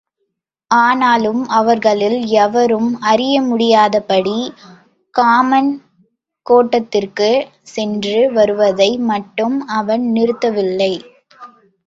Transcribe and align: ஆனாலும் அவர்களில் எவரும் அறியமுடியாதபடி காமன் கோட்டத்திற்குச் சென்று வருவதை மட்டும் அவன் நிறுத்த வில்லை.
ஆனாலும் 0.71 1.41
அவர்களில் 1.49 2.15
எவரும் 2.37 2.87
அறியமுடியாதபடி 3.03 4.37
காமன் 5.15 5.69
கோட்டத்திற்குச் 6.45 7.45
சென்று 7.67 8.17
வருவதை 8.31 8.91
மட்டும் 9.11 9.57
அவன் 9.77 10.05
நிறுத்த 10.11 10.49
வில்லை. 10.49 10.93